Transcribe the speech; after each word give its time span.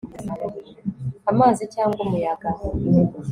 amazi 1.31 1.63
cyangwa 1.73 1.99
umuyaga 2.05 2.49